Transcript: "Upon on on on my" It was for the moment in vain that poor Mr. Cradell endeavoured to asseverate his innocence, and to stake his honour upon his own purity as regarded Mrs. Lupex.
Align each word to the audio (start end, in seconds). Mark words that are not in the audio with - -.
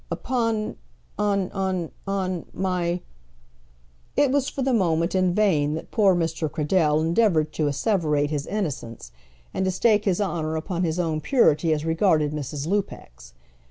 "Upon 0.09 0.77
on 1.19 1.51
on 1.51 1.91
on 2.07 2.47
my" 2.55 3.01
It 4.17 4.31
was 4.31 4.49
for 4.49 4.63
the 4.63 4.73
moment 4.73 5.13
in 5.13 5.35
vain 5.35 5.75
that 5.75 5.91
poor 5.91 6.15
Mr. 6.15 6.49
Cradell 6.49 6.99
endeavoured 6.99 7.53
to 7.53 7.67
asseverate 7.67 8.31
his 8.31 8.47
innocence, 8.47 9.11
and 9.53 9.63
to 9.63 9.69
stake 9.69 10.05
his 10.05 10.19
honour 10.19 10.55
upon 10.55 10.85
his 10.85 10.97
own 10.97 11.21
purity 11.21 11.71
as 11.71 11.85
regarded 11.85 12.31
Mrs. 12.31 12.65
Lupex. 12.65 13.33